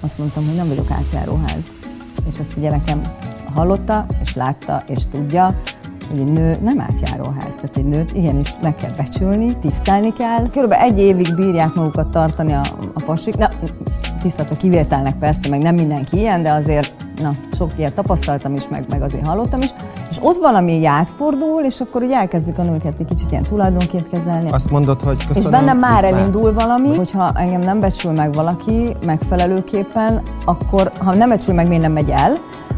[0.00, 1.64] azt mondtam, hogy nem vagyok átjáróház.
[2.26, 3.12] És ezt ugye nekem
[3.54, 5.48] hallotta, és látta, és tudja,
[6.10, 10.50] hogy egy nő nem átjáróház, tehát egy nőt igenis meg kell becsülni, tisztelni kell.
[10.50, 13.36] Körülbelül egy évig bírják magukat tartani a, a pasik.
[13.36, 13.48] Na,
[14.22, 18.68] tisztelt a kivételnek persze, meg nem mindenki ilyen, de azért na, sok ilyet tapasztaltam is,
[18.68, 19.70] meg, meg azért hallottam is,
[20.10, 24.50] és ott valami átfordul, és akkor ugye elkezdik a nőket egy kicsit ilyen tulajdonként kezelni.
[24.50, 26.20] Azt mondod, hogy köszönöm, És bennem már viszlát.
[26.20, 31.82] elindul valami, hogyha engem nem becsül meg valaki megfelelőképpen, akkor ha nem becsül meg, miért
[31.82, 32.32] nem megy el?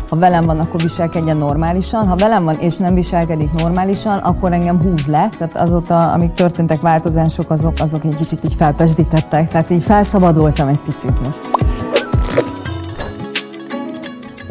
[0.09, 2.09] Ha velem van, akkor viselkedjen normálisan.
[2.09, 5.29] Ha velem van és nem viselkedik normálisan, akkor engem húz le.
[5.39, 9.49] Tehát azóta, amik történtek változások, azok, azok egy kicsit így felpesdítettek.
[9.49, 11.41] Tehát így felszabadultam egy picit most.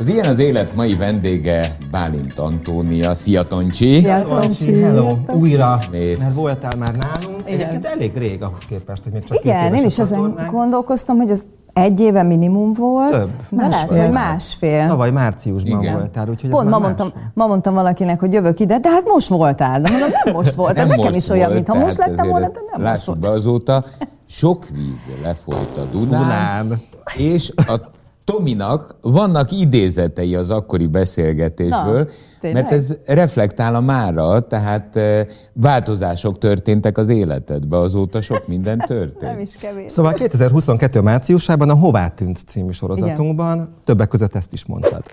[0.01, 3.15] Az ilyen az élet mai vendége Bálint Antónia.
[3.15, 3.99] Szia Toncsi!
[3.99, 4.39] Sziasztok!
[4.39, 7.41] Toncsi, hello, újra, mert voltál már nálunk.
[7.43, 11.43] Egyébként elég rég ahhoz képest, hogy még csak Igen, én is ezen gondolkoztam, hogy az
[11.73, 13.29] egy éve minimum volt, Több.
[13.49, 14.87] de lehet, hogy másfél.
[14.87, 15.93] Tavaly márciusban Igen.
[15.93, 19.03] voltál, úgyhogy ez Pont már ma mondtam, ma mondtam valakinek, hogy jövök ide, de hát
[19.05, 19.81] most voltál.
[19.81, 20.85] De mondom, nem most voltál.
[20.85, 23.19] Nem Nekem most is olyan, volt, mintha most lettem volna, de nem most volt.
[23.19, 23.85] be azóta,
[24.27, 26.81] sok víz lefolyt a Dunán, Dunán.
[27.17, 32.09] és a Tominak vannak idézetei az akkori beszélgetésből,
[32.41, 38.77] Na, mert ez reflektál a mára, tehát eh, változások történtek az életedbe, azóta sok minden
[38.77, 39.47] Nem történt.
[39.47, 39.91] is kevés.
[39.91, 45.03] Szóval 2022 márciusában a Hová tűnt című sorozatunkban többek között ezt is mondtad.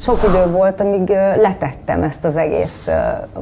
[0.00, 1.08] Sok idő volt, amíg
[1.40, 2.88] letettem ezt az egész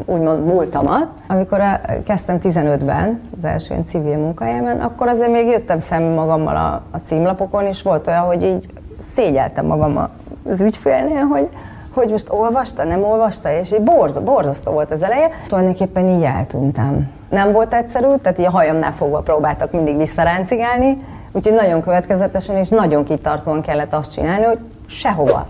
[0.05, 1.07] úgymond múltamat.
[1.27, 1.61] Amikor
[2.07, 7.65] kezdtem 15-ben, az első civil munkahelyemen, akkor azért még jöttem szembe magammal a, a címlapokon,
[7.65, 8.67] és volt olyan, hogy így
[9.15, 10.09] szégyeltem magam
[10.49, 11.49] az ügyfélnél, hogy
[11.93, 15.31] hogy most olvasta, nem olvasta, és így borz, borzasztó volt az eleje.
[15.49, 17.11] Tulajdonképpen így eltűntem.
[17.29, 22.69] Nem volt egyszerű, tehát így a hajamnál fogva próbáltak mindig visszaráncigálni, úgyhogy nagyon következetesen és
[22.69, 25.47] nagyon kitartóan kellett azt csinálni, hogy sehova.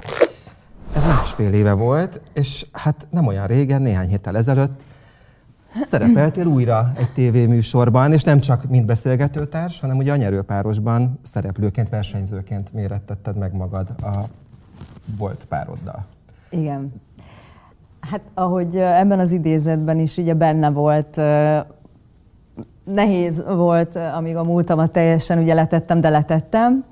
[0.99, 4.83] Ez másfél éve volt, és hát nem olyan régen, néhány héttel ezelőtt
[5.83, 12.73] szerepeltél újra egy tévéműsorban, és nem csak mint beszélgetőtárs, hanem ugye a nyerőpárosban szereplőként, versenyzőként
[12.73, 14.15] mérettetted meg magad a
[15.19, 16.05] volt pároddal.
[16.51, 16.93] Igen.
[18.01, 21.21] Hát ahogy ebben az idézetben is ugye benne volt,
[22.85, 26.85] nehéz volt, amíg a múltamat teljesen ugye letettem, de letettem.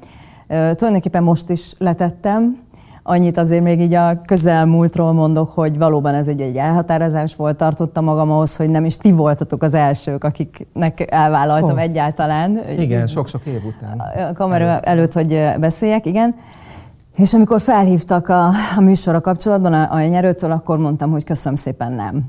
[0.48, 2.64] Tulajdonképpen most is letettem.
[3.08, 8.04] Annyit azért még így a közelmúltról mondok, hogy valóban ez egy, egy elhatározás volt, tartottam
[8.04, 11.80] magam ahhoz, hogy nem is ti voltatok az elsők, akiknek elvállaltam Ó.
[11.80, 12.60] egyáltalán.
[12.78, 13.98] Igen, sok-sok év után.
[14.30, 16.34] a kamera előtt, hogy beszéljek, igen.
[17.16, 21.92] És amikor felhívtak a, a műsorra kapcsolatban a, a nyerőtől, akkor mondtam, hogy köszönöm szépen
[21.92, 22.24] nem.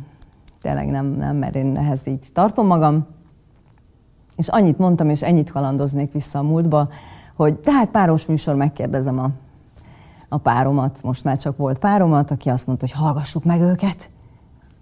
[0.61, 3.05] Tényleg nem, nem, mert én ehhez így tartom magam.
[4.35, 6.87] És annyit mondtam, és ennyit kalandoznék vissza a múltba,
[7.35, 9.29] hogy tehát páros műsor, megkérdezem a,
[10.29, 14.07] a páromat, most már csak volt páromat, aki azt mondta, hogy hallgassuk meg őket.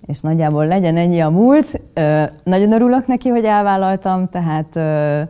[0.06, 1.82] És nagyjából legyen ennyi a múlt.
[1.94, 5.22] Ö, nagyon örülök neki, hogy elvállaltam, tehát ö,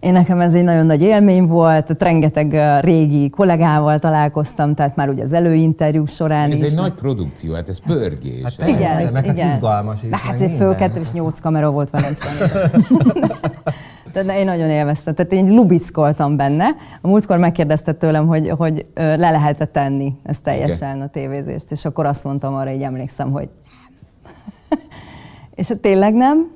[0.00, 5.22] én nekem ez egy nagyon nagy élmény volt, rengeteg régi kollégával találkoztam, tehát már ugye
[5.22, 6.64] az előinterjú során Ez is.
[6.68, 8.42] egy meg- nagy produkció, hát ez pörgés.
[8.58, 9.46] Hát igen, hát igen.
[9.48, 10.66] izgalmas is, hát azért minden.
[10.68, 12.70] fölkettem, és nyolc kamera volt velem szemben.
[14.12, 15.14] Tehát én nagyon élveztem.
[15.14, 16.66] Tehát én lubickoltam benne.
[17.00, 22.06] A múltkor megkérdezte tőlem, hogy, hogy le lehet-e tenni ezt teljesen a tévézést, és akkor
[22.06, 23.48] azt mondtam arra, így emlékszem, hogy
[25.54, 26.50] és tényleg nem.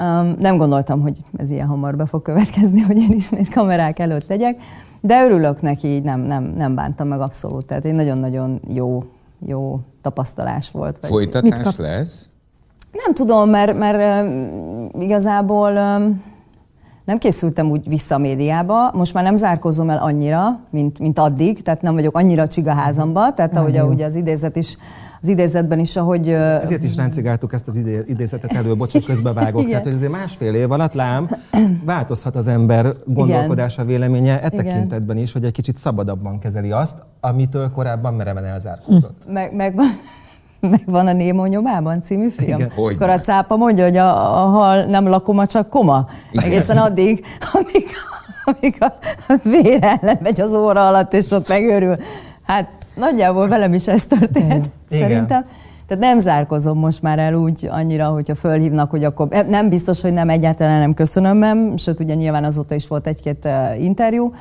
[0.00, 4.26] Um, nem gondoltam, hogy ez ilyen hamar be fog következni, hogy én ismét kamerák előtt
[4.26, 4.60] legyek,
[5.00, 7.66] de örülök neki, így nem, nem, nem bántam meg abszolút.
[7.66, 9.04] Tehát egy nagyon-nagyon jó,
[9.46, 10.98] jó tapasztalás volt.
[11.00, 12.28] Vagy mit Folytatás kap- lesz?
[13.04, 16.22] nem tudom, mert, mert um, igazából um,
[17.04, 21.62] nem készültem úgy vissza a médiába, most már nem zárkozom el annyira, mint, mint addig,
[21.62, 24.76] tehát nem vagyok annyira csigaházamba, tehát ahogy, ahogy az idézet is,
[25.20, 29.60] az idézetben is, ahogy Ezért is ráncigáltuk ezt az idé- idézetet elő, bocsánat, közbevágok.
[29.60, 29.70] Igen.
[29.70, 31.28] Tehát, hogy azért másfél év alatt lám,
[31.84, 34.64] változhat az ember gondolkodása, véleménye e Igen.
[34.64, 39.22] tekintetben is, hogy egy kicsit szabadabban kezeli azt, amitől korábban mereven elzárkózott.
[39.28, 39.86] meg, meg, van,
[40.70, 42.58] meg van a Némo nyomában című film.
[42.58, 42.72] Igen.
[42.76, 46.06] Akkor a cápa mondja, hogy a, a hal nem lakoma, csak koma.
[46.32, 47.86] Egészen addig, amíg,
[48.44, 48.92] amíg a
[49.42, 51.96] vére lemegy az óra alatt, és ott megőrül.
[52.42, 55.00] Hát nagyjából velem is ez történt, Igen.
[55.00, 55.44] szerintem.
[55.86, 60.00] Tehát nem zárkozom most már el úgy annyira, hogyha fölhívnak, hogy akkor eh, nem biztos,
[60.00, 64.34] hogy nem egyáltalán nem köszönöm, sőt ugye nyilván azóta is volt egy-két eh, interjú,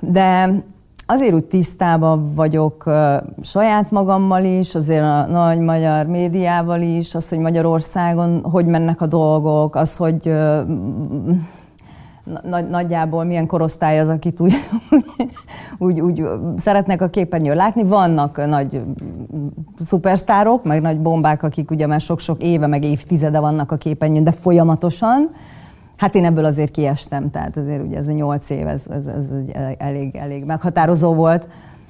[0.00, 0.52] de
[1.12, 2.90] azért úgy tisztában vagyok
[3.42, 9.06] saját magammal is, azért a nagy magyar médiával is, az, hogy Magyarországon hogy mennek a
[9.06, 10.32] dolgok, az, hogy
[12.42, 14.54] nagy, nagyjából milyen korosztály az, akit úgy,
[15.78, 16.24] úgy, úgy
[16.56, 17.82] szeretnek a képernyőn látni.
[17.82, 18.80] Vannak nagy
[19.80, 24.32] szupersztárok, meg nagy bombák, akik ugye már sok-sok éve, meg évtizede vannak a képernyőn, de
[24.32, 25.30] folyamatosan.
[25.96, 29.28] Hát én ebből azért kiestem, tehát azért ugye ez a nyolc év, ez, ez, ez
[29.78, 31.46] elég, elég meghatározó volt.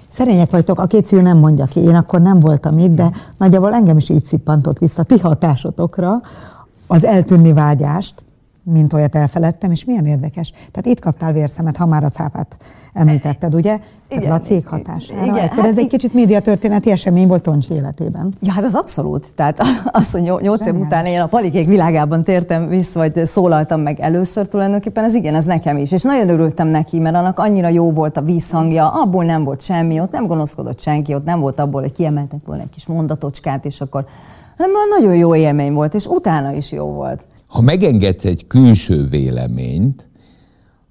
[0.09, 3.75] Szerények vagytok, a két fiú nem mondja ki, én akkor nem voltam itt, de nagyjából
[3.75, 6.21] engem is így szippantott vissza ti hatásotokra
[6.87, 8.25] az eltűnni vágyást,
[8.65, 10.51] mint olyat elfeledtem, és milyen érdekes.
[10.51, 12.57] Tehát itt kaptál vérszemet, ha már a cápát
[12.93, 13.79] említetted, ugye?
[14.09, 14.23] Igen.
[14.23, 15.23] Tehát a cég hatására.
[15.23, 15.35] Igen.
[15.35, 18.33] Akkor hát ez egy kicsit médiatörténeti esemény volt Toncsi életében.
[18.41, 19.35] Ja, hát az abszolút.
[19.35, 24.01] Tehát az, hogy nyolc év után én a palikék világában tértem vissza, vagy szólaltam meg
[24.01, 25.93] először tulajdonképpen, ez igen, ez nekem is.
[25.93, 30.01] És nagyon örültem neki, mert annak annyira jó volt a vízhangja, abból nem volt semmi,
[30.01, 33.81] ott nem gonoszkodott senki, ott nem volt abból, hogy kiemeltek volna egy kis mondatocskát, és
[33.81, 34.07] akkor
[34.57, 37.25] hanem nagyon jó élmény volt, és utána is jó volt.
[37.53, 40.09] Ha megengedsz egy külső véleményt,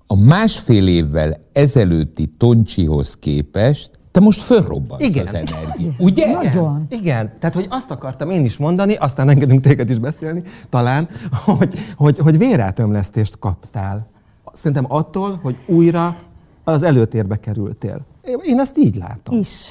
[0.07, 5.27] a másfél évvel ezelőtti Toncsihoz képest te most fölrobbansz Igen.
[5.27, 5.91] az energia.
[5.97, 6.31] Ugye?
[6.31, 6.85] Nagyon.
[6.89, 7.33] Igen.
[7.39, 11.09] Tehát, hogy azt akartam én is mondani, aztán engedünk téged is beszélni, talán,
[11.45, 14.07] hogy, hogy, hogy vérátömlesztést kaptál.
[14.53, 16.17] Szerintem attól, hogy újra
[16.63, 18.05] az előtérbe kerültél.
[18.43, 19.39] Én ezt így látom.
[19.39, 19.63] Is.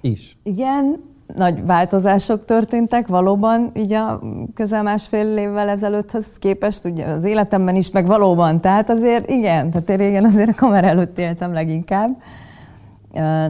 [0.00, 0.36] Is.
[0.42, 4.20] Igen, nagy változások történtek valóban így a
[4.54, 8.60] közel másfél évvel ezelőtthöz képest, ugye az életemben is, meg valóban.
[8.60, 12.16] Tehát azért igen, tehát én régen azért a kamera előtt éltem leginkább.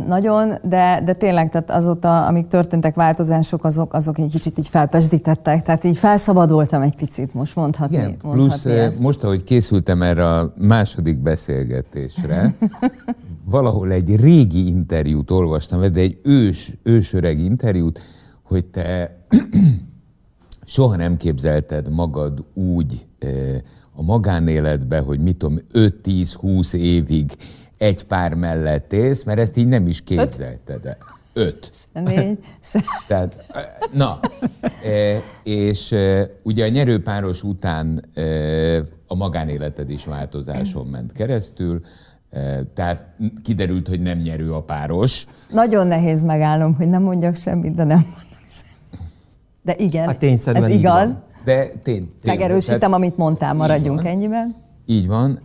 [0.07, 5.63] Nagyon, de, de tényleg, tehát azóta, amik történtek változások, azok, azok egy kicsit így felpesdítettek,
[5.63, 7.97] tehát így felszabadultam egy picit, most mondhatni.
[7.97, 9.01] Igen, mondhatni plusz ezt.
[9.01, 12.55] most, ahogy készültem erre a második beszélgetésre,
[13.51, 18.01] valahol egy régi interjút olvastam, de egy ős, ősöreg interjút,
[18.43, 19.19] hogy te
[20.65, 23.07] soha nem képzelted magad úgy
[23.93, 27.37] a magánéletbe, hogy mit tudom, 5-10-20 évig
[27.83, 30.97] egy pár mellett élsz, mert ezt így nem is képzelted el.
[31.33, 31.73] Öt.
[31.93, 32.39] Négy.
[33.09, 33.47] Tehát,
[33.93, 34.21] na,
[35.43, 35.95] és
[36.43, 38.05] ugye a nyerőpáros után
[39.07, 41.81] a magánéleted is változáson ment keresztül,
[42.75, 43.07] tehát
[43.43, 45.27] kiderült, hogy nem nyerő a páros.
[45.51, 49.09] Nagyon nehéz megállnom, hogy nem mondjak semmit, de nem mondok semmit.
[49.63, 51.13] De igen, hát ez igaz.
[51.13, 51.23] Van.
[51.45, 54.55] De tény, tény, Megerősítem, tehát, amit mondtál, maradjunk így ennyiben.
[54.87, 55.41] Így van.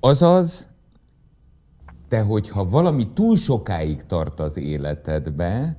[0.00, 0.68] Azaz,
[2.08, 5.76] te, hogyha valami túl sokáig tart az életedbe,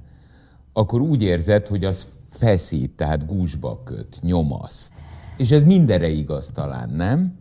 [0.74, 4.94] akkor úgy érzed, hogy az feszít, tehát gúzsba köt, nyomaszt.
[5.38, 7.40] És ez mindenre igaz talán, nem?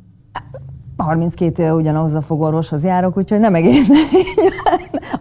[0.96, 3.88] 32 éve ugyanahhoz a fogorvoshoz járok, úgyhogy nem egész.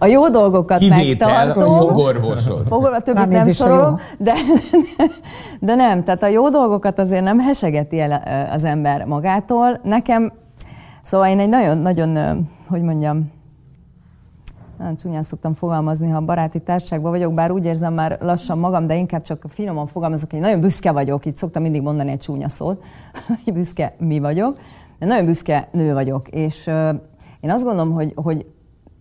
[0.01, 1.73] A jó dolgokat Kivétel megtartom.
[1.73, 2.67] a fogorvosod.
[2.67, 4.33] Fogorvos, többit nem sorolom, de,
[5.59, 6.03] de nem.
[6.03, 9.79] Tehát a jó dolgokat azért nem hesegeti el az ember magától.
[9.83, 10.31] Nekem,
[11.01, 13.31] szóval én egy nagyon-nagyon, hogy mondjam,
[14.78, 18.96] nagyon csúnyán szoktam fogalmazni, ha baráti társaságban vagyok, bár úgy érzem már lassan magam, de
[18.96, 22.84] inkább csak finoman fogalmazok, hogy nagyon büszke vagyok, így szoktam mindig mondani egy csúnya szót,
[23.44, 24.60] hogy büszke mi vagyok.
[25.00, 26.68] De nagyon büszke nő vagyok, és
[27.40, 28.46] én azt gondolom, hogy, hogy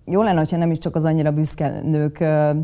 [0.05, 2.56] jó lenne, hogyha nem is csak az annyira büszke nők uh,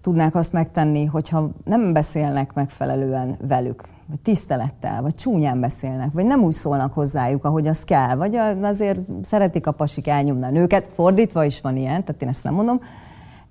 [0.00, 6.42] tudnák azt megtenni, hogyha nem beszélnek megfelelően velük, vagy tisztelettel, vagy csúnyán beszélnek, vagy nem
[6.42, 11.44] úgy szólnak hozzájuk, ahogy az kell, vagy azért szeretik a pasik elnyomni a nőket, fordítva
[11.44, 12.80] is van ilyen, tehát én ezt nem mondom.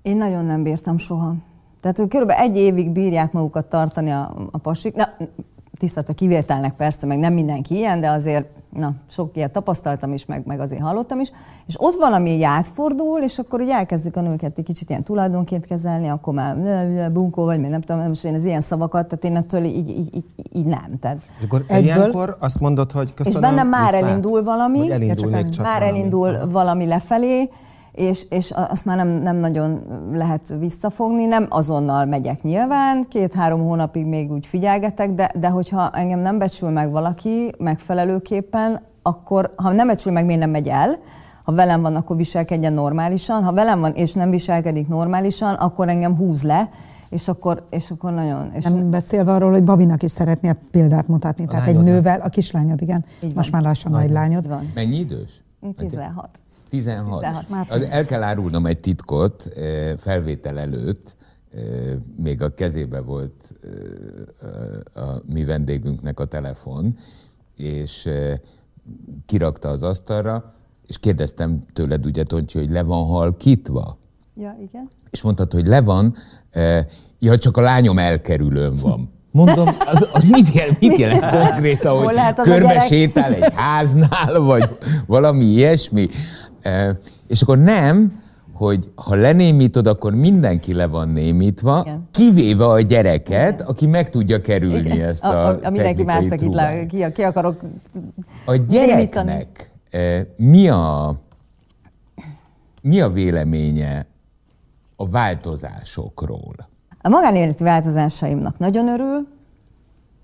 [0.02, 1.34] Én nagyon nem bírtam soha.
[1.80, 4.94] Tehát körülbelül egy évig bírják magukat tartani a, a pasik.
[4.94, 5.08] Na,
[5.78, 10.26] tisztelt a kivételnek persze, meg nem mindenki ilyen, de azért na, sok ilyet tapasztaltam is,
[10.26, 11.30] meg, meg azért hallottam is,
[11.66, 16.08] és ott valami átfordul, és akkor így elkezdik a nőket egy kicsit ilyen tulajdonként kezelni,
[16.08, 16.56] akkor már
[17.12, 20.14] bunkó vagy, még nem tudom, most én az ilyen szavakat, tehát én ettől így, így,
[20.14, 20.98] így, így nem.
[21.00, 25.30] Tehát és akkor egyből, ilyenkor azt mondod, hogy köszönöm, És bennem már elindul valami, elindul
[25.48, 25.98] csak már valami.
[25.98, 27.50] elindul valami lefelé,
[27.94, 29.82] és, és azt már nem, nem nagyon
[30.12, 36.18] lehet visszafogni, nem azonnal megyek nyilván, két-három hónapig még úgy figyelgetek, de, de hogyha engem
[36.18, 40.98] nem becsül meg valaki megfelelőképpen, akkor ha nem becsül meg, miért nem megy el,
[41.44, 46.16] ha velem van, akkor viselkedjen normálisan, ha velem van és nem viselkedik normálisan, akkor engem
[46.16, 46.68] húz le,
[47.08, 48.50] és akkor, és akkor nagyon...
[48.54, 52.28] És nem beszélve arról, hogy Babinak is szeretnél példát mutatni, a tehát egy nővel, a
[52.28, 54.48] kislányod, igen, most már lassan nagy lányod.
[54.48, 54.70] Van.
[54.74, 55.42] Mennyi idős?
[55.76, 56.28] 16.
[56.74, 57.20] 16.
[57.20, 61.16] 16 El kell árulnom egy titkot eh, felvétel előtt,
[61.54, 61.62] eh,
[62.16, 66.96] még a kezébe volt eh, a mi vendégünknek a telefon,
[67.56, 68.08] és
[69.26, 70.54] kirakta az asztalra,
[70.86, 73.98] és kérdeztem tőled, ugye, Toncsi, hogy le van halkítva?
[74.36, 74.90] Ja, igen.
[75.10, 76.14] És mondtad, hogy le van,
[77.18, 79.14] ja, csak a lányom elkerülőn van.
[79.34, 84.68] Mondom, az, az mit, jelent, mit jelent konkrétan, hogy körbe sétál egy háznál, vagy
[85.06, 86.08] valami ilyesmi?
[87.26, 92.08] És akkor nem, hogy ha lenémítod, akkor mindenki le van némítva, Igen.
[92.10, 95.08] kivéve a gyereket, aki meg tudja kerülni Igen.
[95.08, 96.86] ezt a, a, a, mindenki le, trúbát.
[96.86, 97.60] ki, ki akarok
[98.46, 98.78] A némítani.
[98.78, 101.14] gyereknek eh, mi a,
[102.82, 104.06] mi a véleménye
[104.96, 106.68] a változásokról?
[107.02, 109.28] A magánéleti változásaimnak nagyon örül,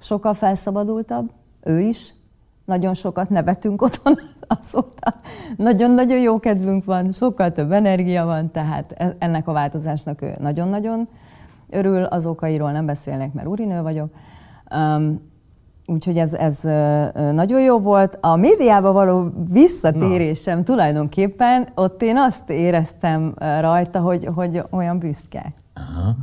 [0.00, 1.30] sokkal felszabadultabb,
[1.62, 2.14] ő is,
[2.64, 4.18] nagyon sokat nevetünk otthon
[4.58, 5.14] azóta.
[5.56, 11.08] Nagyon-nagyon jó kedvünk van, sokkal több energia van, tehát e- ennek a változásnak ő nagyon-nagyon
[11.70, 14.10] örül, az okairól nem beszélnek, mert urinő vagyok.
[14.74, 15.28] Um,
[15.86, 16.60] Úgyhogy ez, ez
[17.32, 18.18] nagyon jó volt.
[18.20, 20.64] A médiába való visszatérésem Na.
[20.64, 25.52] tulajdonképpen, ott én azt éreztem rajta, hogy, hogy olyan büszke.
[25.88, 26.16] Aha.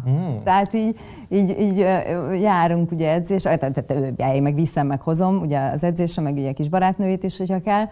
[0.44, 0.96] Tehát így,
[1.30, 1.78] így, így
[2.42, 6.34] járunk ugye edzés, tehát, tehát ő, én meg viszem, meg hozom, ugye az edzésre, meg
[6.34, 7.86] ugye a kis barátnőjét is, hogyha kell.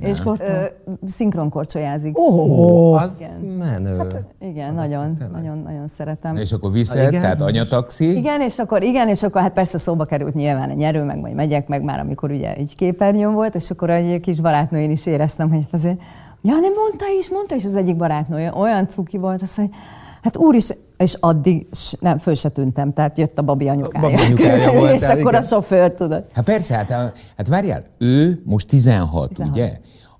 [0.00, 0.64] És ö,
[1.06, 2.18] szinkronkorcsolyázik.
[2.18, 3.40] Ó, az Igen.
[3.40, 3.96] menő.
[4.40, 6.36] Igen, nagyon, nagyon, nagyon szeretem.
[6.36, 7.20] És akkor viszed, Igen?
[7.20, 8.16] tehát anyataxi?
[8.16, 11.34] Igen, és akkor igen, és akkor hát persze szóba került nyilván a nyerő, meg majd
[11.34, 15.50] megyek, meg már amikor ugye így képernyőn volt, és akkor egy kis barátnőn is éreztem,
[15.50, 16.00] hogy hát azért,
[16.42, 19.76] ja nem mondta is, mondta is az egyik barátnő, olyan cuki volt, azt mondja,
[20.22, 21.66] hát úr is, és addig
[22.00, 24.08] nem, föl se tűntem, tehát jött a babi anyukája.
[24.08, 25.34] Babi anyukája volt, és akkor igen.
[25.34, 26.24] a sofőr, tudod.
[26.34, 29.50] Hát persze, hát, a- hát várjál, ő most 16, 16.
[29.54, 29.72] ugye?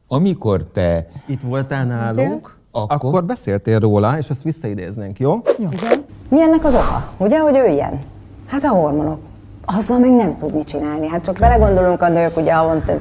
[0.09, 2.97] Amikor te Itt voltál nálunk, Akkor?
[2.97, 5.40] akkor, beszéltél róla, és azt visszaidéznénk, jó?
[5.59, 6.04] Igen.
[6.28, 7.09] Mi ennek az oka?
[7.18, 7.99] Ugye, hogy ő ilyen?
[8.47, 9.18] Hát a hormonok.
[9.64, 11.09] Azzal meg nem tud mit csinálni.
[11.09, 12.92] Hát csak belegondolunk, a nők ugye havonta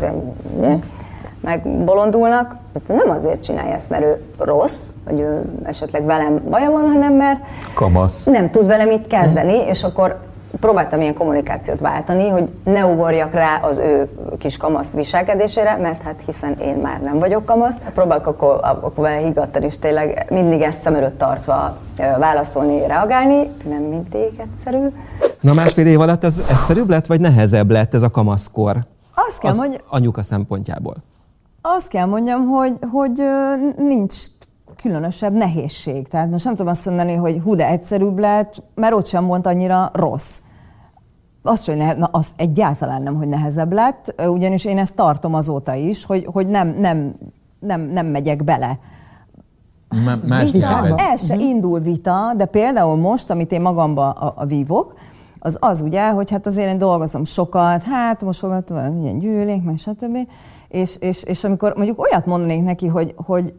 [1.43, 6.05] ez- ugye, meg bolondulnak, tehát nem azért csinálja ezt, mert ő rossz, vagy ő esetleg
[6.05, 7.39] velem baja van, hanem mert
[7.73, 8.23] Kamasz.
[8.23, 10.19] nem tud vele mit kezdeni, és akkor
[10.59, 16.15] próbáltam ilyen kommunikációt váltani, hogy ne ugorjak rá az ő kis kamasz viselkedésére, mert hát
[16.25, 17.75] hiszen én már nem vagyok kamasz.
[17.93, 21.77] Próbálok akkor, akkor vele higgadtan is tényleg mindig ezt szem előtt tartva
[22.19, 24.87] válaszolni, reagálni, nem mindig egyszerű.
[25.39, 28.75] Na másfél év alatt ez egyszerűbb lett, vagy nehezebb lett ez a kamaszkor?
[29.15, 30.95] Azt kell, Az hogy anyuka szempontjából.
[31.61, 33.21] Azt kell mondjam, hogy, hogy
[33.77, 34.15] nincs
[34.75, 36.07] különösebb nehézség.
[36.07, 39.45] Tehát most nem tudom azt mondani, hogy hú, de egyszerűbb lett, mert ott sem volt
[39.45, 40.39] annyira rossz.
[41.43, 45.73] Azt, hogy nehe, na, az egyáltalán nem, hogy nehezebb lett, ugyanis én ezt tartom azóta
[45.73, 47.15] is, hogy, hogy nem, nem,
[47.59, 48.79] nem, nem megyek bele.
[50.27, 54.93] Más Vita, el se indul vita, de például most, amit én magamba a, a vívok,
[55.43, 59.77] az az ugye, hogy hát azért én dolgozom sokat, hát most fogadtam, ilyen gyűlék, meg
[59.77, 60.17] stb.
[60.67, 63.53] És, és, és amikor mondjuk olyat mondanék neki, hogy, hogy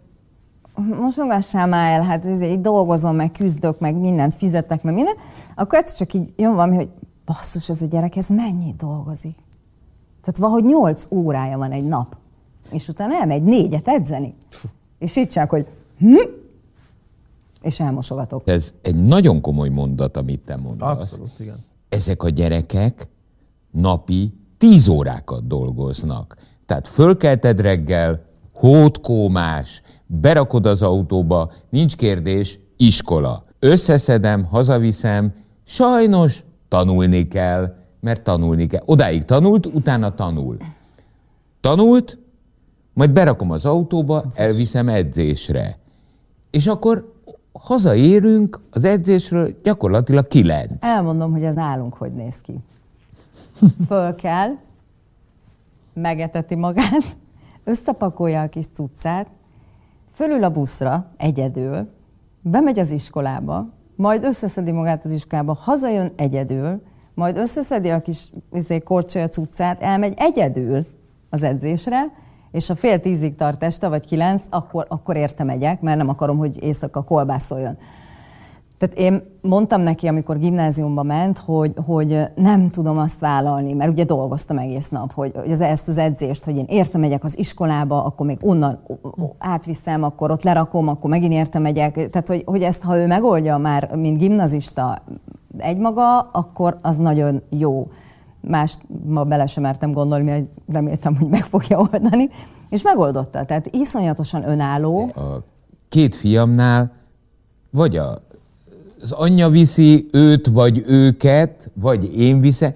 [0.74, 5.14] most fogassál már el, hát azért itt dolgozom, meg küzdök, meg mindent fizetek, meg minden,
[5.54, 6.88] akkor egyszer csak így jön valami, hogy
[7.24, 9.36] basszus, ez a gyerek, ez mennyit dolgozik?
[10.20, 12.16] Tehát valahogy 8 órája van egy nap,
[12.70, 14.34] és utána elmegy négyet edzeni.
[14.98, 15.66] És így csak, hogy
[15.98, 16.16] hm?
[17.62, 18.48] és elmosogatok.
[18.48, 20.98] Ez egy nagyon komoly mondat, amit te mondasz.
[20.98, 21.70] Abszolút, igen.
[21.92, 23.08] Ezek a gyerekek
[23.70, 26.36] napi 10 órákat dolgoznak.
[26.66, 33.44] Tehát fölkelted reggel, hótkómás, berakod az autóba, nincs kérdés, iskola.
[33.58, 35.34] Összeszedem, hazaviszem,
[35.64, 38.82] sajnos tanulni kell, mert tanulni kell.
[38.84, 40.56] Odáig tanult, utána tanul.
[41.60, 42.18] Tanult,
[42.94, 45.78] majd berakom az autóba, elviszem edzésre.
[46.50, 47.21] És akkor
[47.52, 50.72] hazaérünk az edzésről gyakorlatilag kilenc.
[50.80, 52.58] Elmondom, hogy ez nálunk hogy néz ki.
[53.86, 54.50] Föl kell,
[55.94, 57.16] megeteti magát,
[57.64, 59.26] összepakolja a kis cuccát,
[60.14, 61.88] fölül a buszra egyedül,
[62.40, 66.82] bemegy az iskolába, majd összeszedi magát az iskolába, hazajön egyedül,
[67.14, 70.86] majd összeszedi a kis izé, korcsolya cuccát, elmegy egyedül
[71.30, 72.12] az edzésre,
[72.52, 76.36] és ha fél tízig tart este, vagy kilenc, akkor, akkor érte megyek, mert nem akarom,
[76.36, 77.76] hogy éjszaka kolbászoljon.
[78.78, 84.04] Tehát én mondtam neki, amikor gimnáziumba ment, hogy, hogy nem tudom azt vállalni, mert ugye
[84.04, 88.04] dolgoztam egész nap, hogy, hogy az, ezt az edzést, hogy én érte megyek az iskolába,
[88.04, 88.82] akkor még onnan
[89.38, 91.94] átviszem, akkor ott lerakom, akkor megint érte megyek.
[91.94, 95.02] Tehát, hogy, hogy ezt, ha ő megoldja már, mint gimnazista
[95.58, 97.86] egymaga, akkor az nagyon jó.
[98.46, 102.30] Mást ma bele sem mertem gondolni, mert reméltem, hogy meg fogja oldani.
[102.68, 103.44] És megoldotta.
[103.44, 105.10] Tehát iszonyatosan önálló.
[105.14, 105.44] a
[105.88, 106.92] két fiamnál
[107.70, 108.22] vagy a,
[109.00, 112.72] az anyja viszi őt, vagy őket, vagy én viszem,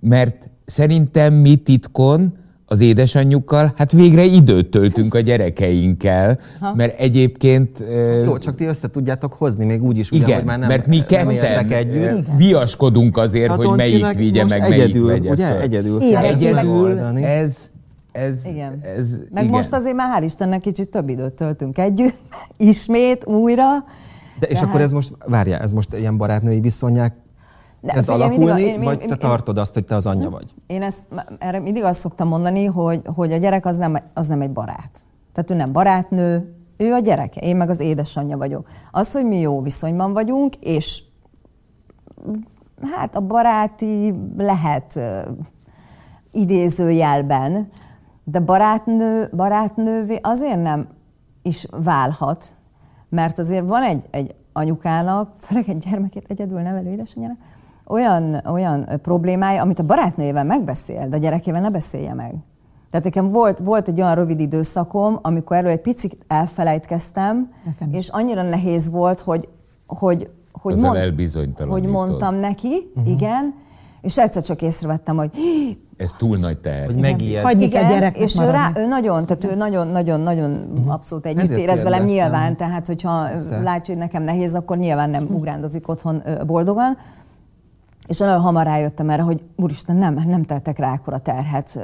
[0.00, 2.36] mert szerintem mi titkon
[2.70, 6.38] az édesanyjukkal, hát végre időt töltünk a gyerekeinkkel,
[6.74, 7.80] mert egyébként...
[7.80, 10.68] ö, Jó, csak ti össze tudjátok hozni, még úgy is, ugye, igen, hogy már nem,
[10.68, 12.26] mert mi ketten együtt.
[12.36, 15.48] viaskodunk azért, A hogy melyik vigye meg, egyedül, melyik vegye ugye?
[15.48, 15.60] föl.
[15.60, 17.70] Egyedül Igen, Egyedül ez,
[18.12, 18.80] ez, Igen.
[18.96, 19.54] ez Meg igen.
[19.56, 22.18] most azért már hál' Istennek kicsit több időt töltünk együtt,
[22.56, 23.64] ismét, újra.
[24.40, 27.14] De és Tehát- akkor ez most, várjál, ez most ilyen barátnői viszonyák
[27.88, 30.06] De kezd figyelj, mindig alakulni, én- vagy én- te én- tartod azt, hogy te az
[30.06, 30.54] anyja vagy?
[30.66, 31.00] Én ezt
[31.38, 34.90] erre mindig azt szoktam mondani, hogy, hogy a gyerek az nem, az nem egy barát.
[35.32, 38.68] Tehát ő nem barátnő, ő a gyereke, én meg az édesanyja vagyok.
[38.90, 41.02] Az, hogy mi jó viszonyban vagyunk, és
[42.96, 45.20] hát a baráti lehet ö,
[46.32, 47.68] idézőjelben,
[48.24, 50.88] de barátnő, barátnővé azért nem
[51.42, 52.44] is válhat,
[53.08, 57.38] mert azért van egy, egy anyukának, főleg egy gyermekét egyedül nevelő édesanyjának,
[57.88, 62.34] olyan, olyan problémája, amit a barátnőjével megbeszél, de a gyerekével ne beszélje meg.
[62.90, 68.08] Tehát nekem volt, volt egy olyan rövid időszakom, amikor erről egy picit elfelejtkeztem, Nekem és
[68.08, 69.48] annyira nehéz volt, hogy,
[69.86, 70.92] hogy, hogy, Azzal
[71.68, 73.12] hogy mondtam neki, uh-huh.
[73.12, 73.54] igen,
[74.00, 75.30] és egyszer csak észrevettem, hogy
[75.96, 76.86] Ez túl nagy teher.
[76.86, 77.44] Hogy megijed.
[77.44, 78.80] Hagyni kell igen, gyereknek és ő, rá, maradni.
[78.80, 80.92] ő nagyon, tehát ő nagyon, nagyon, nagyon uh-huh.
[80.92, 83.60] abszolút együtt Ezért érez velem nyilván, tehát hogyha Persze.
[83.60, 86.96] látja, hogy nekem nehéz, akkor nyilván nem ugrándozik otthon boldogan.
[88.08, 91.76] És nagyon hamar rájöttem erre, hogy úristen, nem, nem tettek rá akkora terhet.
[91.76, 91.80] Ö,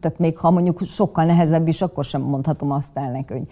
[0.00, 3.46] Tehát még ha mondjuk sokkal nehezebb is, akkor sem mondhatom azt el neki, hogy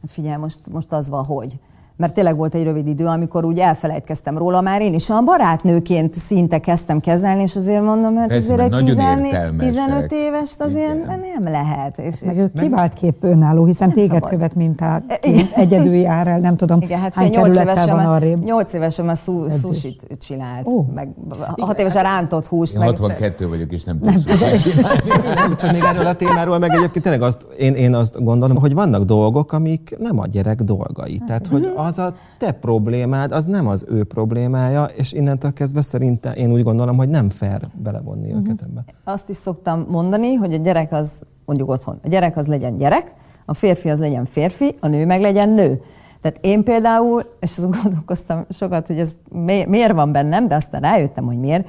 [0.00, 1.58] hát figyelj, most, most az van, hogy.
[1.98, 6.14] Mert tényleg volt egy rövid idő, amikor úgy elfelejtkeztem róla, már én is a barátnőként
[6.14, 9.72] szinte kezdtem kezelni, és azért mondom, hát Persze, azért egy nagyon 14 értelmesek.
[9.72, 11.20] 15 éves azért Igen.
[11.40, 11.98] nem lehet.
[11.98, 14.28] És, Meg és ő kivált kép önálló, hiszen téged szabad.
[14.28, 15.46] követ mintát, Igen.
[15.54, 18.44] egyedül jár el, nem tudom igen, hát hány 8 kerülettel évesen, van arrébb.
[18.44, 20.84] 8 évesen már szú, sushit csinált, Ó.
[20.94, 21.08] meg
[21.56, 22.74] 6 évesen rántott húst.
[22.74, 24.14] Én meg, 62 vagyok, és nem tudom
[24.58, 25.34] csinálni.
[25.34, 28.74] Nem, csak még erről a témáról, meg egyébként tényleg azt, én, én azt gondolom, hogy
[28.74, 31.22] vannak dolgok, amik nem a gyerek dolgai.
[31.26, 36.32] Tehát, hogy az a te problémád, az nem az ő problémája, és innentől kezdve szerintem
[36.34, 38.84] én úgy gondolom, hogy nem fair belevonni őket ebbe.
[39.04, 43.14] Azt is szoktam mondani, hogy a gyerek az, mondjuk otthon, a gyerek az legyen gyerek,
[43.44, 45.80] a férfi az legyen férfi, a nő meg legyen nő.
[46.20, 50.80] Tehát én például, és azon gondolkoztam sokat, hogy ez mi- miért van bennem, de aztán
[50.80, 51.68] rájöttem, hogy miért.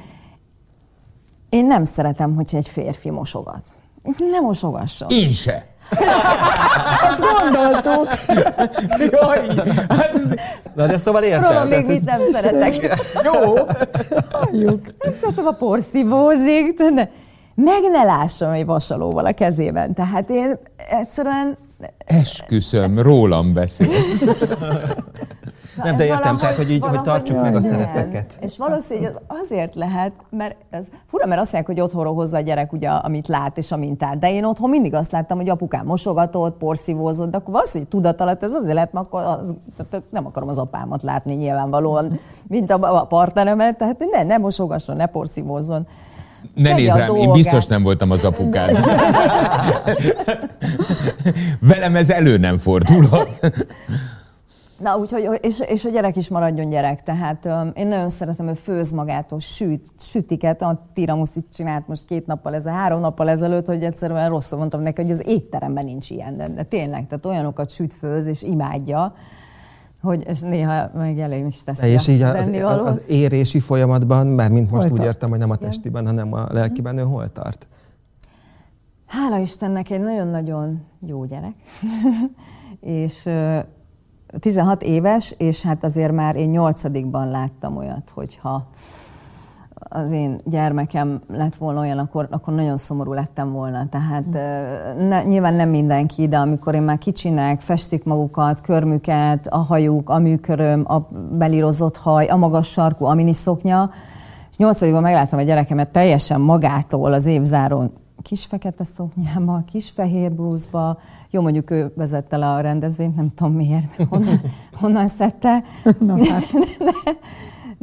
[1.50, 3.68] Én nem szeretem, hogyha egy férfi mosogat.
[4.32, 5.10] Nem mosogasson.
[5.10, 5.68] Én se.
[7.20, 8.08] Gondoltuk.
[9.12, 9.40] Jaj,
[9.90, 10.14] hát,
[10.76, 11.40] Na de szóval érted?
[11.40, 12.98] Próbálom még mit nem szeretek.
[13.24, 13.56] jó.
[14.32, 14.82] Halljuk.
[15.00, 17.12] Nem szeretem a porszívózik, de
[17.56, 19.94] meg ne lássam egy vasalóval a kezében.
[19.94, 21.58] Tehát én egyszerűen...
[22.06, 24.24] Esküszöm, rólam beszélsz.
[25.84, 28.38] Nem, de értem, tehát, hogy így- hogy valahogy tartsuk meg a szerepeket.
[28.42, 32.42] És valószínűleg az azért lehet, mert ez fura, mert azt mondják, hogy otthonról hozza a
[32.42, 34.20] gyerek, ugye, amit lát és a mintát.
[34.20, 38.44] De én otthon mindig azt láttam, hogy apukám mosogatott, porszívózott, de akkor valószínűleg tudat alatt
[38.44, 39.54] ez azért lehet, mert akkor az,
[39.90, 44.96] tehát nem akarom az apámat látni nyilvánvalóan, mint a, a partneremet, tehát ne, ne mosogasson,
[44.96, 45.88] ne porszívózzon.
[46.56, 48.78] Ne nézz rám, én biztos nem voltam az apukád.
[51.62, 53.40] Velem ez elő nem fordulhat.
[54.80, 58.58] Na, úgyhogy, és, és a gyerek is maradjon gyerek, tehát um, én nagyon szeretem, hogy
[58.60, 63.84] főz magától, süt, sütiket, a tiramisu csinált most két nappal ezelőtt, három nappal ezelőtt, hogy
[63.84, 67.94] egyszerűen rosszul mondtam neki, hogy az étteremben nincs ilyen, de, de tényleg, tehát olyanokat süt,
[67.94, 69.14] főz és imádja,
[70.02, 74.52] hogy és néha meg elég is teszi És így az az, az érési folyamatban, mert
[74.52, 75.10] mint most Hol úgy tart?
[75.10, 77.68] értem, hogy nem a testiben, hanem a lelkiben, ő hol tart?
[79.06, 81.56] Hála Istennek egy nagyon-nagyon jó gyerek,
[82.80, 83.30] és
[84.40, 88.68] 16 éves, és hát azért már én nyolcadikban láttam olyat, hogyha
[89.90, 93.90] az én gyermekem lett volna olyan, akkor, akkor nagyon szomorú lettem volna.
[93.90, 99.58] Tehát ö, ne, nyilván nem mindenki, de amikor én már kicsinek, festik magukat, körmüket, a
[99.58, 103.90] hajuk, a műköröm, a belírozott haj, a magas sarkú, a miniszoknya,
[104.50, 110.98] és nyolcadikban megláttam a gyerekemet teljesen magától az évzáron kis fekete szoknyába, kis fehér blúzba.
[111.30, 114.42] Jó, mondjuk ő vezette le a rendezvényt, nem tudom miért, honnan,
[114.82, 115.64] honnan szedte.
[116.00, 116.44] Na hát.
[116.80, 116.92] De,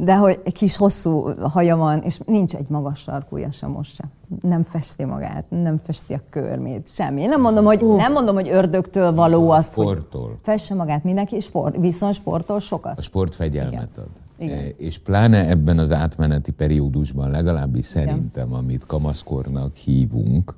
[0.05, 4.11] de hogy egy kis hosszú haja van, és nincs egy magas sarkúja sem most sem.
[4.42, 7.22] Nem festi magát, nem festi a körmét, semmi.
[7.22, 10.38] Én nem mondom, hogy, nem mondom, hogy ördögtől való azt, hogy Sportol.
[10.42, 12.99] fesse magát mindenki, sport, viszont sportol sokat.
[12.99, 13.88] A sport fegyelmet Igen.
[13.96, 14.25] ad.
[14.38, 14.59] Igen.
[14.59, 20.55] E, És pláne ebben az átmeneti periódusban, legalábbis szerintem, amit kamaszkornak hívunk,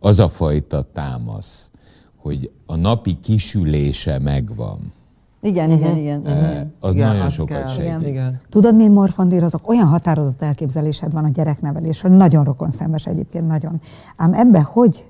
[0.00, 1.70] az a fajta támasz,
[2.16, 4.92] hogy a napi kisülése megvan,
[5.40, 6.20] Igen, igen, igen.
[6.20, 6.36] igen.
[6.36, 7.68] e, az Igen, nagyon az sokat kell.
[7.68, 8.06] segít.
[8.08, 8.40] Igen.
[8.48, 9.68] Tudod, mi morfondírozok?
[9.68, 13.80] Olyan határozott elképzelésed van a gyereknevelésről, nagyon rokon szembes egyébként, nagyon.
[14.16, 15.08] Ám ebbe hogy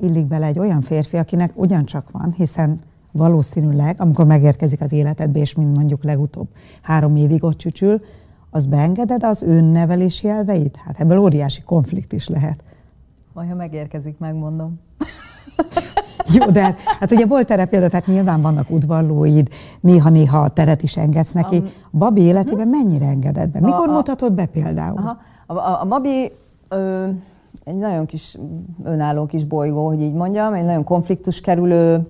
[0.00, 2.80] illik bele egy olyan férfi, akinek ugyancsak van, hiszen
[3.12, 6.48] valószínűleg, amikor megérkezik az életedbe, és mint mondjuk legutóbb
[6.82, 8.00] három évig ott csücsül,
[8.50, 10.76] az beengeded az önnevelési elveit?
[10.84, 12.64] Hát ebből óriási konfliktus lehet.
[13.32, 14.80] Majd, ha megérkezik, megmondom.
[16.38, 19.48] Jó, de hát ugye volt erre példa, tehát nyilván vannak udvarlóid,
[19.80, 21.62] néha-néha teret is engedsz neki.
[21.92, 23.60] A Babi életében mennyire engedett be?
[23.60, 24.98] Mikor a, a, mutatod be például?
[24.98, 26.32] Aha, a, a, a Babi
[26.68, 27.08] ö,
[27.64, 28.38] egy nagyon kis
[28.82, 32.08] önálló kis bolygó, hogy így mondjam, egy nagyon konfliktus kerülő,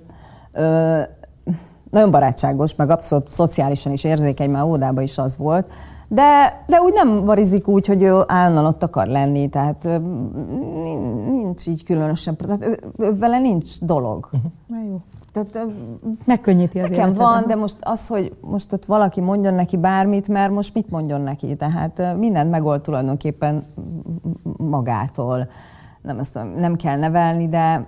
[1.91, 5.73] nagyon barátságos, meg abszolút szociálisan is érzékeny, mert ódában is az volt,
[6.13, 9.89] de, de úgy nem varizik úgy, hogy ő állandóan ott akar lenni, tehát
[11.31, 14.29] nincs így különösen, tehát ő, ő, vele nincs dolog.
[14.33, 14.51] Uh-huh.
[14.67, 15.01] Na jó.
[15.33, 15.67] Tehát,
[16.25, 20.53] Megkönnyíti az Nekem van, de most az, hogy most ott valaki mondjon neki bármit, mert
[20.53, 21.57] most mit mondjon neki?
[21.57, 23.65] Tehát mindent megold tulajdonképpen
[24.57, 25.49] magától.
[26.03, 27.87] Nem, ezt nem kell nevelni, de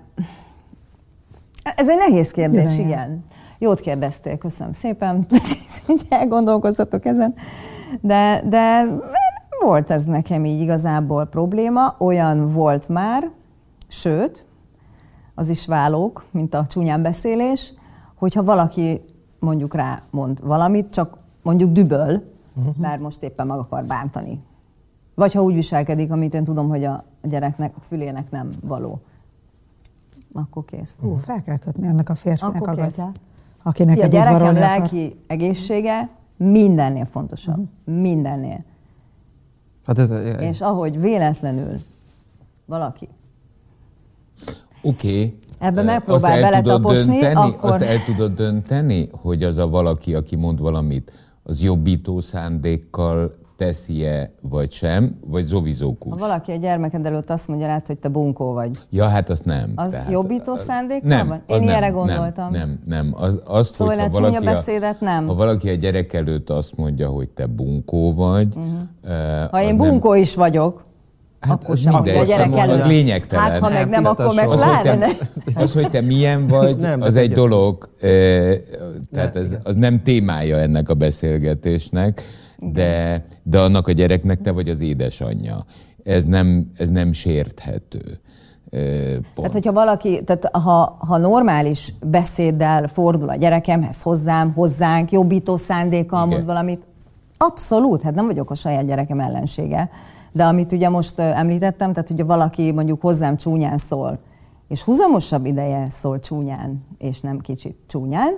[1.62, 3.24] ez egy nehéz kérdés, Jön igen.
[3.58, 5.26] Jót kérdeztél, köszönöm szépen,
[6.08, 7.34] elgondolkozzatok ezen.
[8.00, 8.86] De, de
[9.60, 13.30] volt ez nekem így igazából probléma, olyan volt már,
[13.88, 14.44] sőt,
[15.34, 17.72] az is válók, mint a csúnyán beszélés,
[18.18, 19.00] hogyha valaki
[19.38, 22.22] mondjuk rá mond valamit, csak mondjuk düböl,
[22.54, 22.76] uh-huh.
[22.76, 24.38] mert most éppen meg akar bántani.
[25.14, 29.00] Vagy ha úgy viselkedik, amit én tudom, hogy a gyereknek, a fülének nem való.
[30.32, 30.96] Akkor kész.
[31.00, 33.20] Hú, fel kell kötni ennek a férfinek a gatyát,
[33.62, 35.16] akinek a gyerekem lelki akar.
[35.26, 37.58] egészsége mindennél fontosabb.
[37.58, 38.00] Uh-huh.
[38.00, 38.64] Mindennél.
[39.86, 41.76] Hát ez, És ahogy véletlenül
[42.64, 43.08] valaki
[44.82, 45.08] Oké.
[45.08, 45.38] Okay.
[45.58, 47.70] Ebben megpróbál beletaposni, dönteni, akkor...
[47.70, 53.32] Azt el tudod dönteni, hogy az a valaki, aki mond valamit, az jobbító szándékkal
[53.64, 56.12] teszi-e, vagy sem, vagy zovizókus?
[56.12, 58.70] Ha valaki a gyermeked előtt azt mondja rá, hogy te bunkó vagy.
[58.90, 59.72] Ja, hát azt nem.
[59.74, 61.42] Az tehát, jobbító szándékkal nem, van?
[61.46, 62.50] Én ilyenre gondoltam.
[62.50, 63.14] Nem, nem, nem.
[63.16, 65.26] Az, azt, szóval a valaki beszédet nem.
[65.26, 68.48] Ha valaki a gyerek előtt azt mondja, hogy te bunkó vagy.
[68.56, 68.72] Uh-huh.
[69.44, 70.82] Uh, ha én bunkó nem, is vagyok,
[71.40, 72.80] Hát akkor sem mindegy, a gyerek előtt.
[72.80, 73.50] Az lényegtelen.
[73.50, 75.08] Hát, ha meg nem, akkor meg az, hogy te,
[75.54, 78.58] az, hogy te milyen vagy, nem, az egy dolog, eh,
[79.12, 82.22] tehát ez, az nem témája ennek a beszélgetésnek,
[82.62, 85.64] de, de annak a gyereknek te vagy az édesanyja.
[86.04, 88.20] Ez nem, ez nem sérthető.
[88.70, 89.34] Pont.
[89.34, 96.26] Tehát, hogyha valaki, tehát ha, ha normális beszéddel fordul a gyerekemhez, hozzám, hozzánk, jobbító szándékkal
[96.26, 96.86] mond valamit,
[97.36, 99.90] abszolút, hát nem vagyok a saját gyerekem ellensége.
[100.32, 104.18] De amit ugye most említettem, tehát ugye valaki mondjuk hozzám csúnyán szól,
[104.68, 108.34] és húzamosabb ideje szól csúnyán, és nem kicsit csúnyán,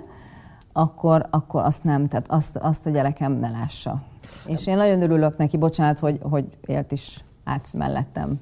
[0.73, 4.01] akkor, akkor azt nem, tehát azt, azt a gyerekem ne lássa.
[4.47, 8.39] És én nagyon örülök neki, bocsánat, hogy, hogy élt is át mellettem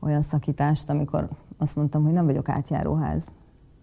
[0.00, 3.28] olyan szakítást, amikor azt mondtam, hogy nem vagyok átjáróház.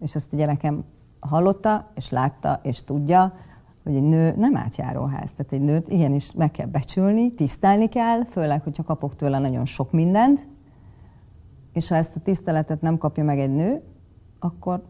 [0.00, 0.84] És azt a gyerekem
[1.20, 3.32] hallotta, és látta, és tudja,
[3.84, 5.32] hogy egy nő nem átjáróház.
[5.32, 9.92] Tehát egy nőt igenis meg kell becsülni, tisztelni kell, főleg, hogyha kapok tőle nagyon sok
[9.92, 10.48] mindent,
[11.72, 13.82] és ha ezt a tiszteletet nem kapja meg egy nő,
[14.38, 14.82] akkor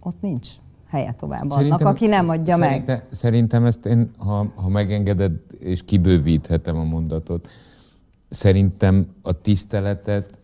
[0.00, 0.48] ott nincs
[0.90, 3.04] helye tovább annak, aki nem adja szerinte, meg.
[3.10, 7.48] Szerintem ezt én, ha, ha megengeded, és kibővíthetem a mondatot,
[8.28, 10.38] szerintem a tiszteletet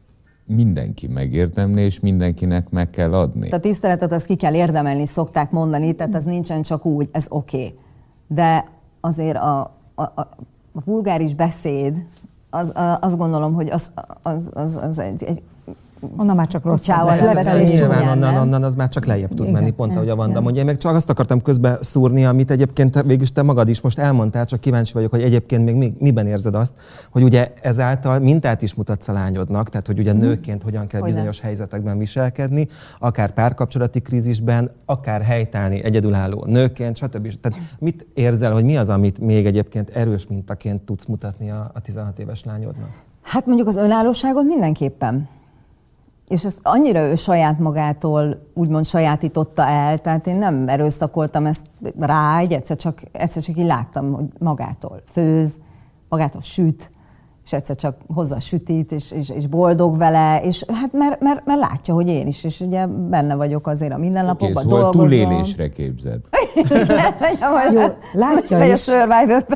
[0.47, 3.51] mindenki megérdemli, és mindenkinek meg kell adni.
[3.51, 7.57] A tiszteletet azt ki kell érdemelni, szokták mondani, tehát az nincsen csak úgy, ez oké.
[7.57, 7.75] Okay.
[8.27, 8.65] De
[9.01, 9.61] azért a,
[9.95, 10.21] a, a,
[10.73, 12.05] a vulgáris beszéd,
[12.51, 13.91] az, a, azt gondolom, hogy az,
[14.23, 15.43] az, az, az egy, egy
[16.17, 16.87] Onnan már csak rossz.
[16.87, 20.61] Nyilván onnan, onnan az már csak lejjebb tud menni, pont ahogy a Vanda mondja.
[20.61, 24.45] Én meg csak azt akartam közbe szúrni, amit egyébként végülis te magad is most elmondtál,
[24.45, 26.75] csak kíváncsi vagyok, hogy egyébként még mi, miben érzed azt,
[27.11, 30.19] hogy ugye ezáltal mintát is mutatsz a lányodnak, tehát hogy ugye mm.
[30.19, 37.41] nőként hogyan kell bizonyos helyzetekben viselkedni, akár párkapcsolati krízisben, akár helytállni egyedülálló nőként, stb.
[37.41, 41.81] Tehát mit érzel, hogy mi az, amit még egyébként erős mintaként tudsz mutatni a, a
[41.81, 42.89] 16 éves lányodnak?
[43.23, 45.29] Hát mondjuk az önállóságot mindenképpen
[46.29, 51.67] és ezt annyira ő saját magától úgymond sajátította el, tehát én nem erőszakoltam ezt
[51.99, 55.59] rá, egy egyszer csak, egyszer csak így láttam, hogy magától főz,
[56.09, 56.91] magától süt,
[57.45, 61.45] és egyszer csak hozza a sütit, és, és, és boldog vele, és hát mert, mert,
[61.45, 65.19] mert látja, hogy én is, és ugye benne vagyok azért a mindennapokban, okay, szóval dolgozom.
[65.19, 66.21] túlélésre képzed.
[67.73, 68.73] Jó, látja is.
[68.73, 69.47] a survivor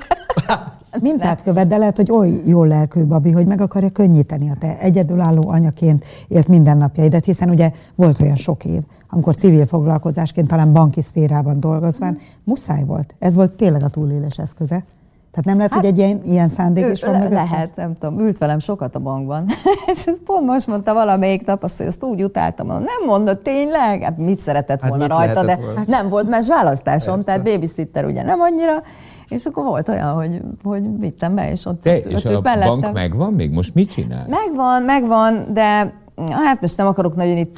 [1.01, 4.79] Mintát követ, de lehet, hogy oly jó lelkű Babi, hogy meg akarja könnyíteni a te
[4.79, 11.01] egyedülálló anyaként élt mindennapjaidat, hiszen ugye volt olyan sok év, amikor civil foglalkozásként, talán banki
[11.01, 13.15] szférában dolgozván, muszáj volt.
[13.19, 14.85] Ez volt tényleg a túlélés eszköze.
[15.31, 17.35] Tehát nem lehet, hát, hogy egy ilyen, ilyen szándék ő, is van mögötte?
[17.35, 19.47] Lehet, nem tudom, ült velem sokat a bankban.
[19.93, 23.43] és ezt pont most mondta valamelyik nap, azt, hogy azt úgy utáltam, mondom, nem mondott
[23.43, 24.03] tényleg?
[24.03, 25.81] Hát mit szeretett Hát volna mit rajta, de volna?
[25.87, 27.27] nem volt más választásom, Persze.
[27.27, 28.83] tehát babysitter ugye nem annyira,
[29.31, 32.41] és akkor volt olyan, hogy, hogy vittem be, és ott, Te, ott, és ott a
[32.41, 32.81] mellettem.
[32.81, 33.51] bank megvan még?
[33.51, 34.27] Most mit csinál?
[34.29, 37.57] Megvan, megvan, de hát most nem akarok nagyon itt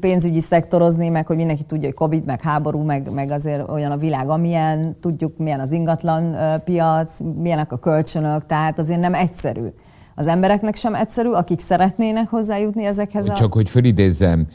[0.00, 3.96] pénzügyi szektorozni, meg hogy mindenki tudja, hogy Covid, meg háború, meg, meg azért olyan a
[3.96, 9.66] világ, amilyen, tudjuk, milyen az ingatlan piac, milyenek a kölcsönök, tehát azért nem egyszerű.
[10.14, 13.32] Az embereknek sem egyszerű, akik szeretnének hozzájutni ezekhez a...
[13.32, 14.46] Csak hogy fölidézzem,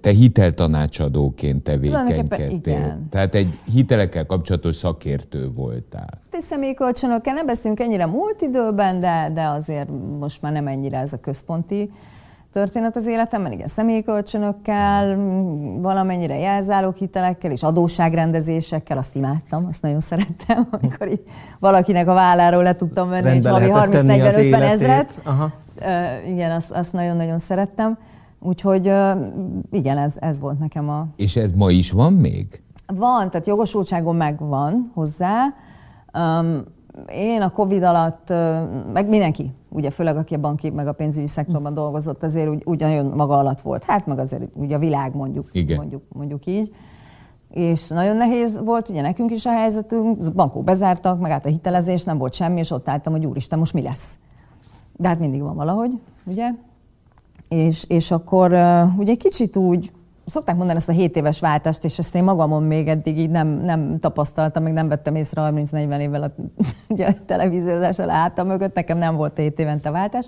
[0.00, 2.50] te hiteltanácsadóként tevékenykedtél.
[2.50, 3.06] igen.
[3.10, 6.20] Tehát egy hitelekkel kapcsolatos szakértő voltál.
[6.30, 10.98] Egy személyi kölcsönökkel nem beszélünk ennyire múlt időben, de, de azért most már nem ennyire
[10.98, 11.90] ez a központi
[12.52, 15.16] történet az életemben, igen, személyi kölcsönökkel,
[15.80, 21.22] valamennyire jelzálók hitelekkel és adósságrendezésekkel, azt imádtam, azt nagyon szerettem, amikor így
[21.58, 24.54] valakinek a válláról le tudtam venni, Rendbe tenni az 30-40-50 életét.
[24.54, 25.20] ezret.
[25.22, 25.50] Aha.
[25.80, 27.98] Ö, igen, azt, azt nagyon-nagyon szerettem.
[28.40, 28.86] Úgyhogy
[29.70, 32.60] igen, ez, ez volt nekem a, És ez ma is van még?
[32.94, 35.44] van, tehát jogosultságom megvan hozzá.
[36.18, 36.64] Um,
[37.12, 38.28] én a Covid alatt,
[38.92, 42.80] meg mindenki, ugye főleg aki a banki, meg a pénzügyi szektorban dolgozott, azért úgy, úgy
[42.80, 43.84] nagyon maga alatt volt.
[43.84, 45.76] Hát meg azért ugye a világ mondjuk, Igen.
[45.76, 46.74] mondjuk, mondjuk így.
[47.50, 52.04] És nagyon nehéz volt ugye nekünk is a helyzetünk, bankok bezártak, meg át a hitelezés,
[52.04, 54.18] nem volt semmi, és ott álltam, hogy úristen, most mi lesz?
[54.96, 55.90] De hát mindig van valahogy,
[56.26, 56.50] ugye?
[57.48, 58.52] És, és akkor
[58.98, 59.92] ugye kicsit úgy,
[60.26, 63.48] szokták mondani ezt a 7 éves váltást, és ezt én magamon még eddig így nem,
[63.48, 66.30] nem tapasztaltam, meg nem vettem észre 30-40 évvel a,
[66.92, 70.26] ugye, a televíziózás alá hátam mögött, nekem nem volt 7 évente váltás,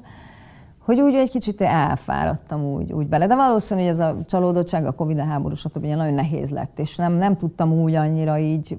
[0.89, 3.27] hogy úgy egy kicsit elfáradtam úgy, úgy bele.
[3.27, 5.85] De valószínű, hogy ez a csalódottság, a Covid, a háború, stb.
[5.85, 8.77] nagyon nehéz lett, és nem, nem tudtam úgy annyira így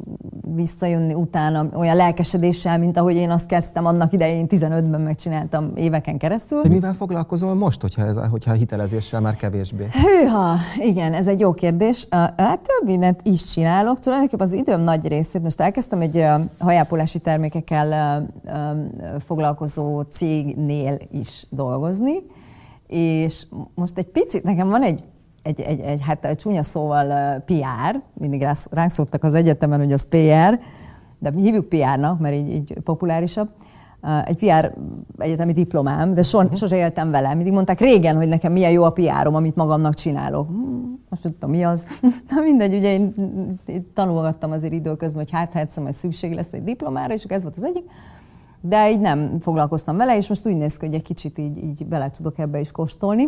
[0.56, 6.62] visszajönni utána olyan lelkesedéssel, mint ahogy én azt kezdtem annak idején 15-ben megcsináltam éveken keresztül.
[6.62, 9.88] De mivel foglalkozol most, hogyha, ez, hogyha a hitelezéssel már kevésbé?
[9.92, 12.08] Hűha, igen, ez egy jó kérdés.
[12.10, 14.00] Hát több mindent is csinálok.
[14.00, 16.26] Tulajdonképpen az időm nagy részét most elkezdtem egy
[16.60, 18.28] hajápolási termékekkel
[19.26, 21.99] foglalkozó cégnél is dolgozni,
[22.88, 25.04] és most egy picit, nekem van egy
[25.44, 29.92] egy, egy, egy hát egy csúnya szóval PR, mindig rá, ránk szoktak az egyetemen, hogy
[29.92, 30.60] az PR,
[31.20, 33.50] de mi hívjuk PR-nak, mert így, így populárisabb.
[34.26, 34.74] Egy PR
[35.18, 37.34] egyetemi diplomám, de so, sose éltem vele.
[37.34, 40.48] Mindig mondták régen, hogy nekem milyen jó a PR-om, amit magamnak csinálok.
[40.48, 41.88] Hmm, Most tudom, mi az.
[42.30, 43.14] Na mindegy, ugye én
[43.94, 47.58] tanulgattam azért időközben, hogy hát, ha egyszer majd szükség lesz egy diplomára, és ez volt
[47.58, 47.84] az egyik.
[48.62, 51.86] De így nem foglalkoztam vele, és most úgy néz ki, hogy egy kicsit így, így
[51.86, 53.28] bele tudok ebbe is kóstolni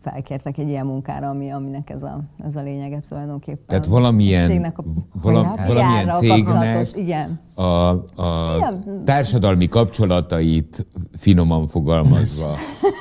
[0.00, 3.64] felkértek egy ilyen munkára, ami, aminek ez a, ez a lényeget tulajdonképpen.
[3.66, 4.82] Tehát valamilyen, A cégnek a
[5.22, 7.40] valam, PR-ral valamilyen cégnek kapcsolatos, igen.
[7.54, 9.02] a, a Igen.
[9.04, 12.54] társadalmi kapcsolatait finoman fogalmazva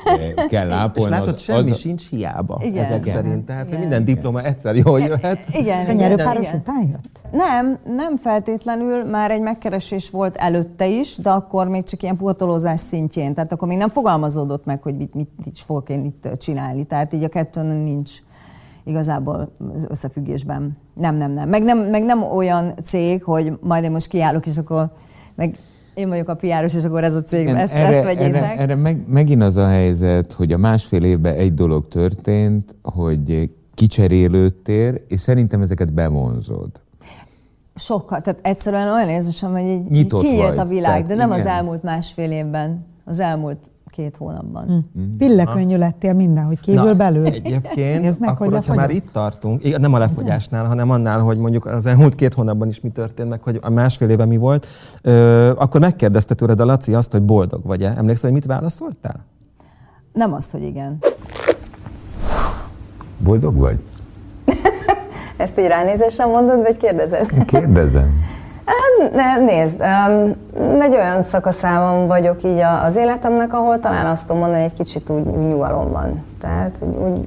[0.05, 1.11] eh, kell És ápolnod.
[1.19, 2.83] látod, semmi a- sincs hiába Igen.
[2.85, 3.15] ezek Igen.
[3.15, 3.45] szerint.
[3.45, 3.79] Tehát, Igen.
[3.79, 5.39] minden diploma egyszer jól jöhet.
[5.51, 6.59] Igen, igen, nyerőpáros igen.
[6.59, 7.20] után jött?
[7.31, 12.79] Nem, nem feltétlenül, már egy megkeresés volt előtte is, de akkor még csak ilyen puhatolózás
[12.79, 13.33] szintjén.
[13.33, 16.83] Tehát akkor még nem fogalmazódott meg, hogy mit, mit is fogok én itt csinálni.
[16.83, 18.11] Tehát így a kettőn nincs
[18.83, 19.51] igazából
[19.89, 20.77] összefüggésben.
[20.93, 21.49] Nem, nem, nem.
[21.49, 24.91] Meg nem, meg nem olyan cég, hogy majd én most kiállok, és akkor
[25.35, 25.57] meg
[25.93, 28.35] én vagyok a piáros, és akkor ez a cég, Igen, ezt, ezt vegyétek.
[28.35, 33.51] Erre, erre meg, megint az a helyzet, hogy a másfél évben egy dolog történt, hogy
[33.73, 36.69] kicserélődtél, és szerintem ezeket bevonzod.
[37.81, 41.15] Sokkal, tehát egyszerűen olyan érzésem, hogy így, így Nyitott kinyílt vagy, a világ, tehát de
[41.15, 41.53] nem az igen.
[41.53, 43.57] elmúlt másfél évben, az elmúlt
[43.91, 44.87] két hónapban.
[44.99, 45.17] Mm.
[45.17, 47.25] Pillekönnyű lettél mindenhogy kívül belül.
[47.25, 51.37] Egyébként, Nézd meg, akkor, hogy hogyha már itt tartunk, nem a lefogyásnál, hanem annál, hogy
[51.37, 54.67] mondjuk az elmúlt két hónapban is mi történt, meg hogy a másfél éve mi volt,
[55.01, 57.93] ö, akkor megkérdezte tőled a Laci azt, hogy boldog vagy-e.
[57.97, 59.25] Emlékszel, hogy mit válaszoltál?
[60.13, 60.97] Nem azt, hogy igen.
[63.17, 63.79] Boldog vagy?
[65.41, 67.45] Ezt így ránézéssel mondod, vagy kérdezed?
[67.45, 68.23] Kérdezem.
[68.65, 74.41] Hát, ne, nézd, um, egy olyan szakaszában vagyok így az életemnek, ahol talán azt tudom
[74.41, 76.23] mondani, egy kicsit úgy, úgy nyugalom van.
[76.39, 77.25] Tehát úgy,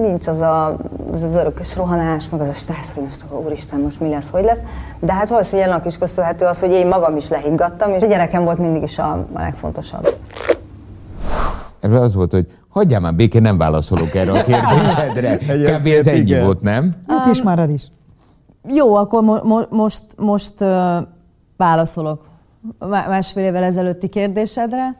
[0.00, 0.76] nincs az, a,
[1.12, 4.30] az az örökös rohanás, meg az a stressz, hogy most akkor úristen, most mi lesz,
[4.30, 4.60] hogy lesz.
[4.98, 8.44] De hát valószínűleg annak is köszönhető az, hogy én magam is lehiggadtam, és a gyerekem
[8.44, 10.16] volt mindig is a, a legfontosabb.
[11.80, 12.46] Erre az volt, hogy
[12.76, 15.36] hagyjál már békén, nem válaszolok erre a kérdésedre.
[15.78, 15.86] Kb.
[15.86, 16.44] ez ennyi igen.
[16.44, 16.90] volt, nem?
[17.08, 17.88] Jut is marad is.
[18.68, 20.96] Jó, akkor mo- mo- most, most uh,
[21.56, 22.28] válaszolok
[22.78, 24.96] a má- másfél évvel ezelőtti kérdésedre.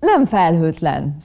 [0.00, 1.16] Nem felhőtlen.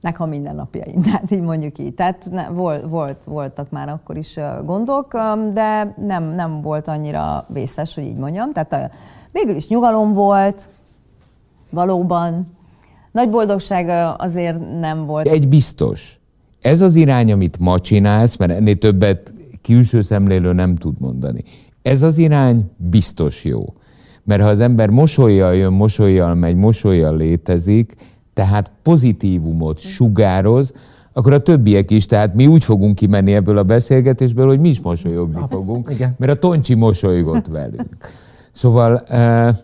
[0.00, 1.94] nek a mindennapjaim, tehát így mondjuk így.
[1.94, 5.12] Tehát ne, volt, volt, voltak már akkor is gondok,
[5.52, 8.52] de nem, nem volt annyira vészes, hogy így mondjam.
[8.52, 8.94] Tehát
[9.32, 10.68] végül is nyugalom volt,
[11.70, 12.54] valóban.
[13.16, 15.26] Nagy boldogság azért nem volt.
[15.26, 16.20] Egy biztos.
[16.60, 21.42] Ez az irány, amit ma csinálsz, mert ennél többet külső szemlélő nem tud mondani.
[21.82, 23.74] Ez az irány biztos jó.
[24.24, 27.94] Mert ha az ember mosolyjal jön, mosolyjal megy, mosolyjal létezik,
[28.34, 30.72] tehát pozitívumot sugároz,
[31.12, 34.80] akkor a többiek is, tehát mi úgy fogunk kimenni ebből a beszélgetésből, hogy mi is
[34.80, 36.14] mosolyogni fogunk, Igen.
[36.18, 37.96] mert a Toncsi mosolygott velünk.
[38.52, 39.56] Szóval, eh,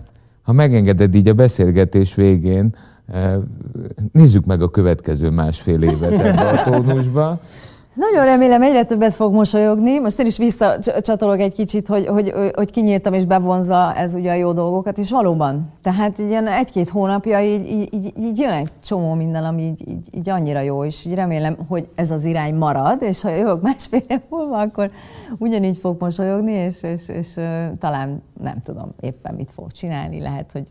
[0.42, 2.74] ha megengeded így a beszélgetés végén,
[4.12, 7.40] nézzük meg a következő másfél évet ebbe a tónusba.
[7.94, 9.98] Nagyon remélem, egyre többet fog mosolyogni.
[9.98, 14.35] Most én is visszacsatolok egy kicsit, hogy, hogy, hogy kinyíltam és bevonza ez ugye a
[14.35, 15.72] jó dolgokat, és valóban.
[15.83, 20.29] Tehát ilyen egy-két hónapja így, így, így, jön egy csomó minden, ami így, így, így
[20.29, 24.20] annyira jó, és így remélem, hogy ez az irány marad, és ha jövök másfél év
[24.29, 24.90] múlva, akkor
[25.38, 27.33] ugyanígy fog mosolyogni, és, és, és
[27.79, 30.66] talán nem tudom éppen mit fog csinálni, lehet, hogy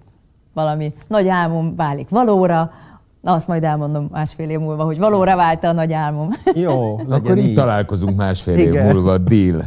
[0.53, 2.71] valami nagy álmom válik valóra,
[3.21, 6.29] Na, azt majd elmondom másfél év múlva, hogy valóra vált a nagy álmom.
[6.53, 8.85] Jó, akkor így találkozunk másfél év Igen.
[8.85, 9.63] múlva, deal.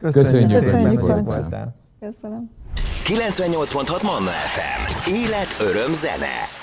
[0.00, 1.74] Köszönjük, Köszönjük, Köszönjük hogy voltál.
[2.00, 2.50] Köszönöm.
[3.04, 5.10] 98.6 Manna FM.
[5.10, 6.60] Élet, öröm, zene.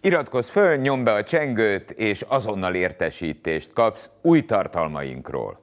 [0.00, 5.61] Iratkozz föl, nyomd be a csengőt, és azonnal értesítést kapsz új tartalmainkról.